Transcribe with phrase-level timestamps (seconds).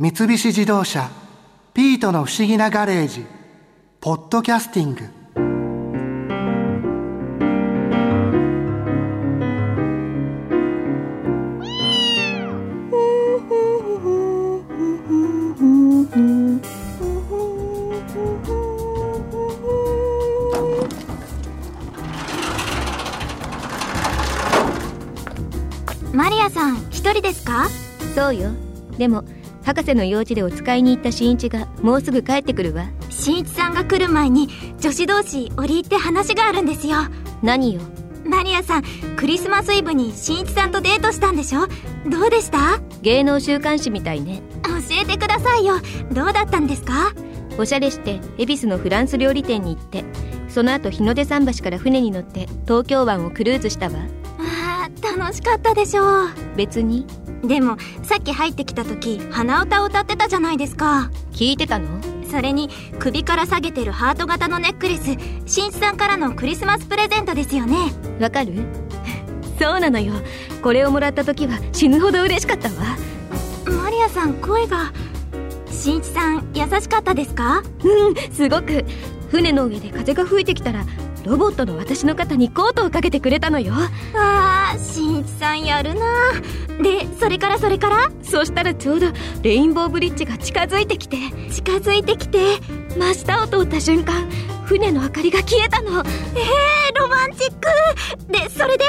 [0.00, 1.10] 三菱自動車
[1.74, 3.26] 「ピートの不思議なガレージ」
[4.00, 5.02] 「ポッドキャスティング」
[26.14, 27.66] マリアさん一人ですか？
[28.14, 28.50] そうよ。
[28.96, 29.24] でも
[29.68, 32.86] 博士の用事でお使いに行った新一がもうすぐ帰ってくるわ。
[33.10, 34.48] 新一さんが来る前に
[34.80, 36.96] 女子同士折り入って話があるんですよ。
[37.42, 37.82] 何よ？
[38.24, 38.82] マリアさん
[39.16, 41.66] クリスマスイブに新一さんとデートしたんでしょ？
[42.08, 42.80] どうでした？
[43.02, 44.40] 芸能週刊誌みたいね。
[44.62, 44.70] 教
[45.02, 45.74] えてくださいよ。
[46.12, 47.12] どうだったんですか？
[47.58, 50.02] おしゃれして恵比寿のフランス料理店に行って。
[50.48, 53.96] その後日の出桟橋から船に乗って東京湾をクルーズしたわ。
[54.38, 56.28] あー楽しかったでしょう。
[56.56, 57.06] 別に
[57.44, 61.10] でもさっき入ってきた時鼻歌を歌ってたじゃないですか。
[61.32, 61.86] 聞いてたの？
[62.30, 67.76] それに首から下げてるハート型のネックレス新一さんからのクリスマスプレゼントですよね。
[68.20, 68.52] わかる？
[69.58, 70.14] そうなのよ。
[70.62, 72.96] これをもらった時は死ぬほど嬉しかったわ。
[73.82, 74.92] マリアさん声が
[75.70, 77.62] 新一さん優しかったですか？
[77.84, 78.84] うんすごく
[79.28, 80.84] 船の上で風が吹いてきたら
[81.24, 83.74] ロボットの私の肩にコートをかけてくれたのよ。
[84.14, 86.32] あー新一さんやるな。
[86.82, 88.10] でそれからそれから？
[88.22, 89.08] そしたらちょうど
[89.42, 91.16] レインボーブリッジが近づいてきて。
[91.50, 92.38] 近づいてきて
[92.96, 94.28] 真下を通った瞬間
[94.64, 95.90] 船の明かりが消えたの。
[95.90, 97.66] えー、ロマンチック！
[98.32, 98.84] でそれで？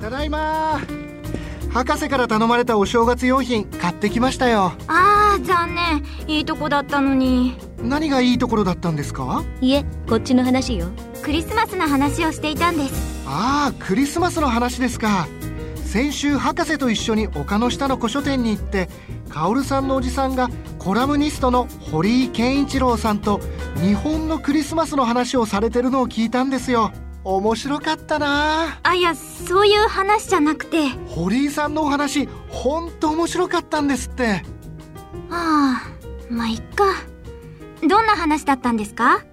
[0.00, 0.80] ただいま
[1.74, 4.74] 博士から頼まれたお正月用品買ってきましたよ。
[4.86, 6.04] あー残念。
[6.28, 7.56] いいとこだったのに。
[7.82, 9.42] 何がいいところだったんですか？
[9.60, 10.86] いえこっちの話よ。
[11.20, 13.24] クリスマスの話をしていたんです。
[13.26, 15.26] ああクリスマスの話ですか。
[15.84, 18.88] 先週博士と一緒に丘の下の古書店に行って
[19.30, 23.40] 薫さんのおじさんがコラムニストの堀井健一郎さんと
[23.82, 26.92] 日本のクリスマスの話をされてるのを聞いたんですよ
[27.24, 28.78] 面白かったな。
[28.82, 30.88] あいやそういう話じゃなくて。
[31.08, 34.44] 堀井さんのお話ほんと面白かったんですって。
[35.30, 35.82] はあ
[36.28, 36.84] まあいっか。
[37.80, 39.24] どんな話だったんですか？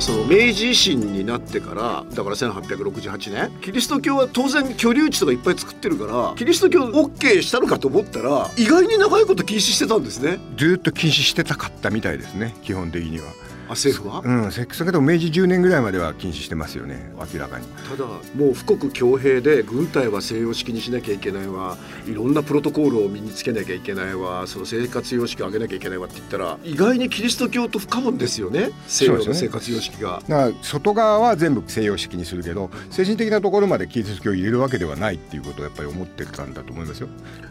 [0.00, 13.24] その明治維新になってからだから1868年キリスト教は当然居留地とかいっぱい作ってるからキリスト教 OK したのかと思ったら意外に長いこと禁止してたんですねずっと禁止してたかったみたいですね基本的には。
[13.68, 14.22] あ政府は？
[14.24, 17.66] うん、せ少なくとも明治10年ぐらいまでは禁止してますよね明らかに。
[17.66, 30.22] ただもう富国強兵で軍隊は西洋式にしなきゃいけないわいろんなプロトコールを身につけなきゃいけないわその生活様式を上げなきゃいけないわって言ったら意外にキリスト教と不可分ですよね西洋の生活様式が。
[30.28, 37.08] だから外側は全部西洋式にするけど精神的なところまでキリスト教を入れるわけではないっていうことをやっぱり思ってたんだと思いますよ。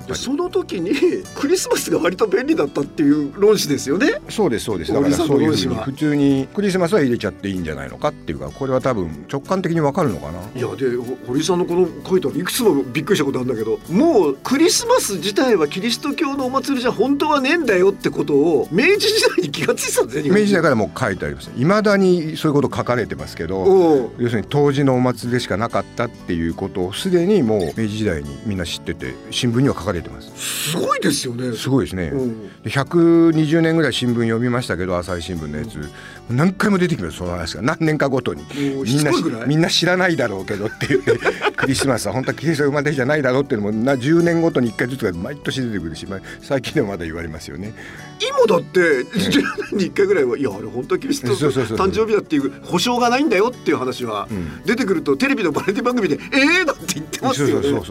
[0.07, 0.91] でその時に
[1.35, 4.22] クリスマスが割と便利だったっていう論旨ですよね。
[4.29, 10.40] そうですそうですだからそういうふうに普通にクリスマスは入れちゃっていいんじゃないのかっていうかこれは多分直感的にわかるのかな。
[10.56, 30.72] いやでほ堀井さんのこの書いたのいくつもびっくりしたことあるんだけどもうクリスマス自体はキリスト教のお祭りじゃ本当はねえんだよってことを明治時代に気がついてたんですね明治時代からもう書いてありますいまだにそういうこと書かれてますけど要するに当時のお祭りでしかなかったっていうことをすでにもう明治時代にみんな知ってて新聞には書かれてます。
[30.72, 31.56] すごいですよね。
[31.56, 32.63] すごいですね、うん。
[32.63, 35.90] で120年ぐらい新聞読みましたけど朝日新聞のやつ、
[36.30, 37.62] 何回も出てきますその話が。
[37.62, 38.44] 何年かごとに。
[38.84, 41.18] みんなみんな知らないだろうけどって言って
[41.56, 47.74] クリスマスは本当はキリストが生まれじゃないだろうっていうのもな10年ごとに1回ずつが毎年出てくるし、まあ最近でもまだ言われますよね。
[48.19, 49.41] 今だって10
[49.72, 54.64] 年に1回ぐらいはいやあれ本当はキリスト誕生日だっていう保証がないんだよっていう話はうん。
[54.66, 57.81] 出てくるとテレビのバラエティ番組で「ええー!」だって言ってますよね。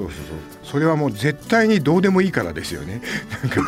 [0.62, 3.00] それはもう絶対にどうでもいいからですよね。
[3.42, 3.62] なんか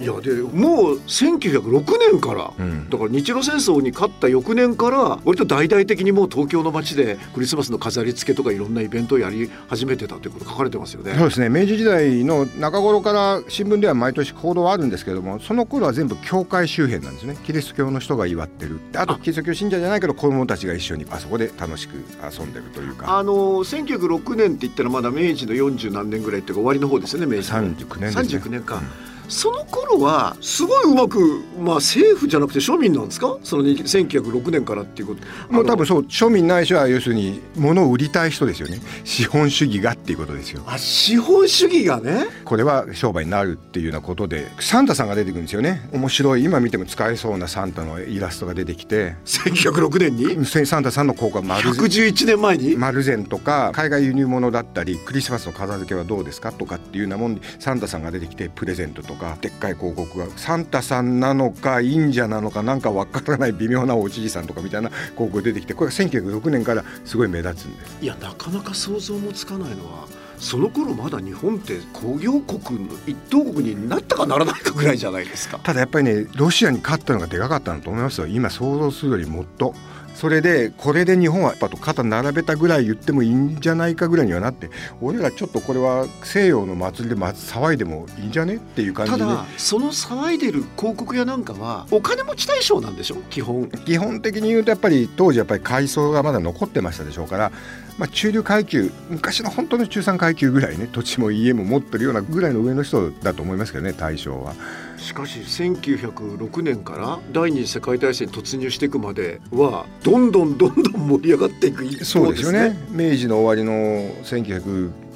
[0.00, 2.90] いやでもう1906年から、うん。
[2.90, 11.14] だから日露戦争に勝った翌年から割と大々的にもう東京の街でクリスマスの飾り付けとかいろんなイベントをやり始めてたということ書かれてますよね。
[11.14, 11.48] そうですね。
[11.48, 17.36] 明治時代の中頃から新聞では毎年報道はあるんですけどもその頃は全部教会周辺なんですね。
[17.44, 18.80] キリスト教の人が祝ってる。
[18.92, 23.18] であとキリスト教信者じゃないけど子供たちが一緒にあそこで楽しく遊んでるというか。
[23.18, 23.32] あの
[23.64, 27.58] 1906年って言ったらまだ明治の40何年ぐらいっていうか終わりの方ですよね明治の。
[27.74, 28.38] 39年ですね。
[28.40, 28.82] 39年か、
[29.28, 33.38] その頃はすごいうまく、まあ、政府じゃなくて庶民なんですか？
[33.42, 35.52] その1906年からっていうこと。
[35.52, 38.80] もう多分そう庶民ないしは要するに物を売りたい人ですよね。
[39.04, 40.62] 資本主義がっていうことですよ。
[40.66, 42.26] あ資本主義がね？
[42.44, 45.88] これは商売になるっていうようなことでサンタさんが出てくるんですよね。
[45.92, 49.16] 面白い今見ても使えそうなサンタのイラストが出てきて。
[49.24, 50.46] 1906年に？
[50.46, 52.76] サンタさんの効果丸111年前に？
[52.76, 56.52] 丸善とか海外輸入物だったりクリスマスの飾付けはどうですか？
[56.52, 67.96] とかっていうようなもんでサンタさんが出てきてプレゼントとかでっかい広告がサンタさんなのか忍者なのかなんかわからない微妙なおじいさんとかみたいな広告出てきてこれが1906年からすごい目立つんです。
[68.00, 70.06] いやなかなか想像もつかないのは
[70.38, 75.58] その頃まだ日本って工業国の一等国になったかならないかぐらいじゃないですか。
[75.62, 78.26] ただやっぱりねロシアに勝ったのがでかかったんだと思いますよ。
[78.26, 79.74] 今想像するよりもっと。
[80.16, 84.70] それでこれで日本はやっぱと肩並べたぐらい言ってもいいんじゃないかぐらいにはなって
[85.02, 89.18] 俺らちょっとこれは西洋の祭りで騒いでもいいんじゃねっていう感じで。
[89.18, 93.16] ただその騒いでる広告屋なんかはお金持ち対象なんでしょ？
[93.28, 93.68] 基本。
[93.84, 97.52] 基本的に言うとやっぱり当時やっぱり階層がまだ残ってましたでしょうから
[97.98, 104.54] まあ、中流階級昔の本当の中産階級ぐらいね土地も家も持ってるようなぐらいの上の人だと思いますけどね大将は。
[104.98, 112.22] しかし1906年から第二次世界大戦に突入していくまではどんどんどんどん盛り上がっていく一方ですね。
[112.24, 114.10] そうですよね明治の終わりの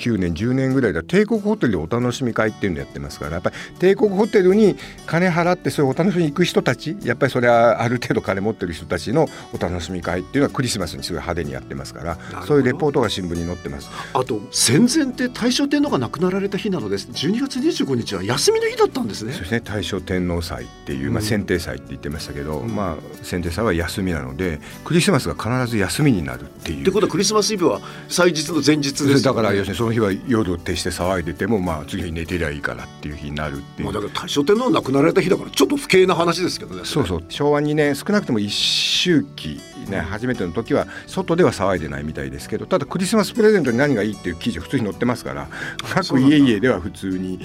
[0.01, 4.77] 1909年10年ぐらいでは帝国ホテルでお楽しみ会っていうのやってますからやっぱり帝国ホテルに
[5.07, 13.91] 金払ってそういうお楽しみに行く人たちやっぱりそれはある程度金持ってる人たちのお楽しみ会っていうのはクリスマスにすごい派手にやってますからそういうレポートが新聞に載ってます。
[14.15, 17.09] あと戦前って大正天皇が亡くなられた日なのです。
[17.09, 19.33] 12月25日は休みの日だったんですね。
[19.33, 19.61] そうですね。
[19.61, 26.83] 大正天皇祭っていう、まあ、選定祭って言ってましたけど、うん、まあ選定祭は休みなのでクリスマスが必ず休みになるっていう。
[26.83, 33.85] ってことはクリスマスイブは祭日の前日です、ね、だから要するにその日は夜を徹して騒いでてもまあ次の日寝てりゃいいからっていう日になるっていう。
[33.85, 36.83] まあ、だから大正天皇亡くなられた日だからちょっと不敬な話ですけどね。
[36.85, 39.61] そうそう昭和2年少なくとも一周期
[39.91, 45.49] ね初めての時は外では騒いでないみたいですけどただクリスマスプレゼントに何がいいっていう記事普通に載ってますから
[45.83, 47.41] 各家々では普通に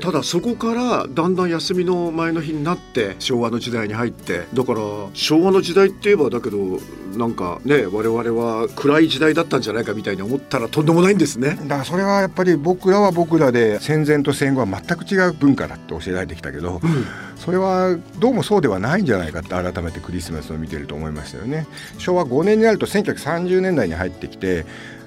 [0.00, 4.80] ただそこからだんだん休みの前の日になって昭和の時代に入ってだから
[5.14, 6.78] 昭和の時代って言えばだけど
[7.16, 11.56] なんかね我々は暗い時代だったんじゃないかみたいに思ったらとんでもないんですね。
[11.62, 21.66] だからそれはやっぱり僕らは僕らで戦前と戦後は全く違う文化だって教えられてきたけど、うん、それはどうもそうではないんじゃないかって改めてクリスマスを見てると思いましたよね。
[21.98, 24.64] 昭和5年になると1930年代に入ってきて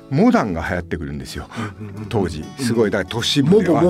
[0.10, 1.48] モダンが流行ってくるんですよ、
[2.10, 2.44] 当時。
[2.60, 2.92] すごい。
[2.92, 3.82] だから都市部では。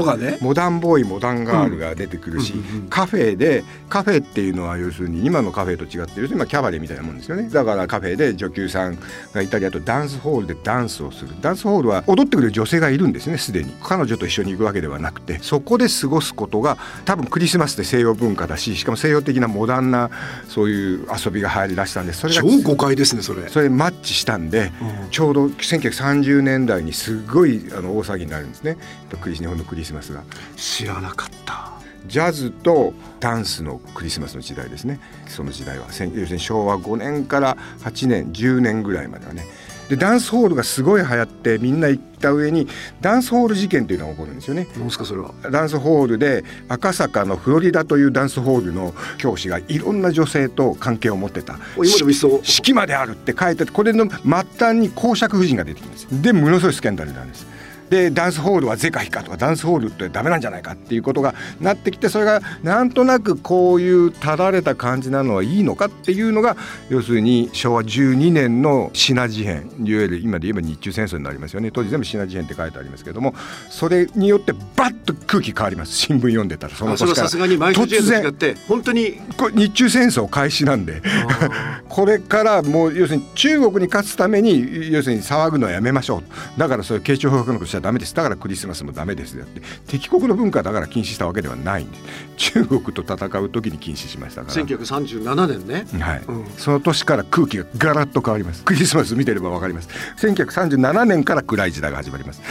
[0.41, 2.53] モダンボーイモダンガールが出てくるし、
[2.89, 7.49] カフェでカフェっていうのは要するに今のカフェと違って要するにキャバレーみたいなもんですよね。
[7.49, 8.97] だからカフェで女給さん
[9.33, 11.31] がいたりあとダンスホールでダンスをする。
[11.41, 13.73] ダンスホールは踊ってくる女性がいるんですねすでに。
[13.81, 20.09] 彼女と一緒に行くわけではなくてそこで過ごすことが多分クリスマスで西洋文化だししかも西洋的なモダンな
[20.47, 23.47] そういう遊びが流行りだしたんでそれが超誤解ですねそれ。
[23.49, 28.77] それマッチしたんで、うん、ちょうど1930 30年代にすごいあの大騒ぎになるんですね。
[29.21, 30.23] クリ日本のクリスマスが。
[30.55, 31.71] 知らなかった。
[32.07, 34.99] ジャズとダンスのクリスマスの時代ですね。
[35.27, 35.85] その時代は。
[35.87, 39.45] 要するに昭和5年から8年10年ぐらいまではね
[39.89, 42.67] でダンスホールがすごい流行ってみんな行った上に
[43.01, 44.67] ダンスホール事件というのが起こるんですよね。
[44.77, 45.33] 何すかそれは？
[45.51, 54.19] ダンスホールで赤坂のフロリダというダンスホールの教師がいろんな女性と関係を持ってた今でもいそう式まであるって書いてこれの末
[54.59, 57.47] 端に公爵夫人が出てきますでものすごいスキャンダルなんです。
[57.89, 66.55] でダンスホールは是か非かとかダンスホールってダメなんじゃないかっていうことがなってきてそれがなんとなくこういうたられた感じなのはいいのかっていうのが
[66.89, 71.71] 要するに昭和12年のシナ事変いわゆる今で言えば日中戦争になりますよね。
[71.71, 73.33] 当時全部シナ事変って書いてありますけども
[73.69, 75.95] それによってバッと空気変わります。
[75.95, 81.01] 新聞読んでたらその年から突然本当にこれ日中戦争開始なんで
[81.89, 86.59] これからもう要するに中国に勝つために要するに騒ぐのはやめましょう。
[86.59, 88.13] だからそういう慶長法学のことゃダメです。
[88.13, 89.37] だからクリスマスもダメです。
[89.37, 91.97] だって敵国の文化だから禁止したわけではないんで。
[92.37, 94.53] 中国と戦う時に禁止しましたから。
[94.53, 95.85] 1937年ね。
[95.99, 98.63] はい、うん、その年から空気がガラッと変わります。
[98.63, 99.89] クリスマス見てれば分かります。
[100.17, 102.41] 1937年から暗い時代が始まります。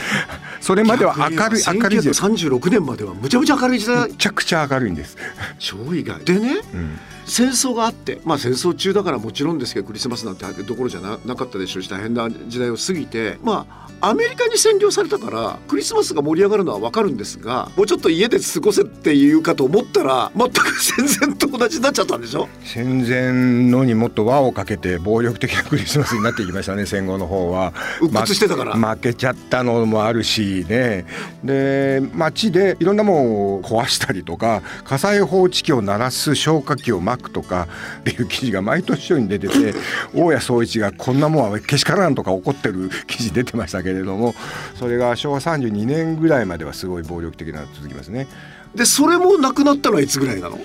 [0.61, 2.13] それまでは明るい明るい時代。
[2.13, 4.09] 1936年まではむちゃむちゃ明るい時代。
[4.09, 5.17] むちゃくちゃ明るいんです。
[5.57, 6.23] 超意外。
[6.23, 22.47] でね、うん戦争があってまあ戦争中だからもちろんですけどクリスマスなんてどころじゃなかったでしょうし大変な時代を過ぎてまあアメリカに占領されたからクリスマスが盛り上がるのは分かるんですがもうちょっと家で過ごせっていうかと思ったら全く戦前と同じになっちゃったんでしょ？
[22.63, 27.73] 戦前のにもっと輪をかけて暴力的なクリスマスになっていきましたね戦後の方は。
[28.01, 28.75] 鬱屈してたから。
[28.75, 31.05] 負けちゃったのもあるしね。
[31.43, 33.19] で街でいろんなもの
[33.55, 37.67] を壊したりとか火災報知器を鳴らす消火器をまくとか
[37.99, 39.73] っていう記事が毎年ように出てて
[40.13, 44.35] 大谷宗一がこんなもんはけしからんとか怒ってる記事出てましたけれども
[44.77, 48.27] それが昭和32年ぐらいまではすごい暴力的なの続きますね。
[48.75, 50.59] でそれもなくなったのはいつぐらいなの？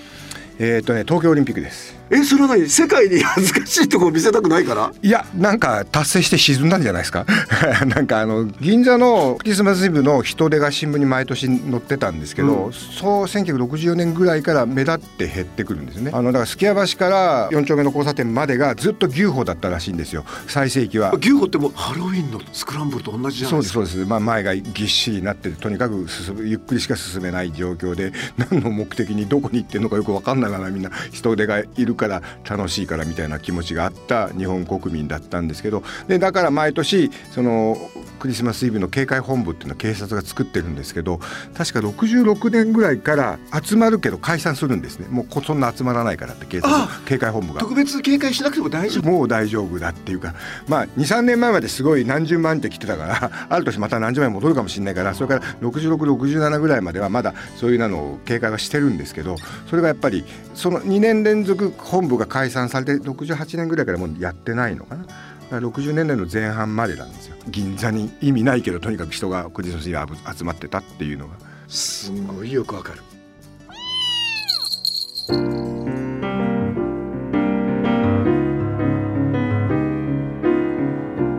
[0.58, 2.68] えっ、とね東京オリンピックですえそれは何？
[2.68, 4.92] 世界に 恥ずかしいところ見せたくないから？
[5.02, 7.24] いやなんか達成して沈んだんじゃないですか？
[7.86, 16.10] なんかあの銀座のクリスマスイブの人出が新聞に毎年載ってたんですけど、うん、そう1964年ぐらいから目立って減ってくるんですね。
[16.12, 20.24] あのだからすき家橋から4丁目の交差点までがずっと牛歩だったらしいんですよ。
[20.46, 21.12] 最盛期は。
[21.18, 23.74] 牛歩ってもうハロウィンのスクランブルと同じじゃないですか？
[23.74, 35.82] そうですそうです、まあ、前がぎっしりになってとにかく進むゆっくりしか進めない状況で何の目的にどこに行ってるのかよく分かんないままみんな人手がいるから楽しいからみたいな気持ちがあった日本国民だったんですけど。
[36.08, 37.76] でだから毎年その
[38.24, 41.18] クリスマスイブの警戒本部っていうのは警察が作ってるんですけど
[41.52, 45.08] 確か66年ぐらいから集まるけど解散するんですね。
[45.10, 47.60] もうそんな集まらないからって警察警戒本部が。
[47.60, 49.10] 特別警戒しなくても大丈夫。
[49.10, 50.34] もう大丈夫だっていうか。
[50.68, 59.36] まあ23年前まですごい何十万って来てたから ある年また何十万戻るかもしれないからそれから6667ぐらいまではまだそういうのを警戒はしてるんですけど
[59.68, 65.04] それがやっぱりその2年連続本部が解散されて68年ぐらいからもうやってないのかな
[65.50, 67.36] 60年代の前半までなんですよ。
[67.48, 69.94] 銀座に意味ないけどとにかく人がクリスマスに
[70.38, 71.34] 集まってたっていうのが。
[71.68, 73.02] すごいよくわかる。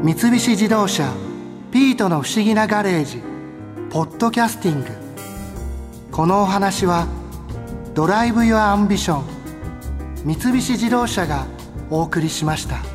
[0.04, 1.12] 三菱自動車
[1.72, 3.22] ピートの不思議なガレージ
[3.90, 5.06] ポッドキャスティング。
[6.16, 7.08] このお話は
[7.94, 9.24] Drive your Ambition
[10.24, 11.46] 三菱自動車が
[11.90, 12.95] お送りしました